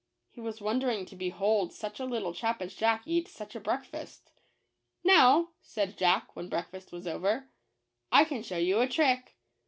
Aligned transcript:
He 0.31 0.41
was 0.41 0.59
wondering 0.61 1.05
to 1.05 1.15
behold 1.15 1.71
such 1.73 1.99
a 1.99 2.05
little 2.05 2.33
chap 2.33 2.59
as 2.59 2.73
Jack 2.73 3.03
eat 3.05 3.27
such 3.27 3.55
a 3.55 3.59
breakfast. 3.59 4.31
"Now," 5.03 5.49
said 5.61 5.95
Jack, 5.95 6.35
when 6.35 6.49
breakfast 6.49 6.91
was 6.91 7.05
over, 7.05 7.51
"I 8.11 8.25
can 8.25 8.41
show 8.41 8.57
you 8.57 8.79
a 8.79 8.87
trick. 8.87 9.37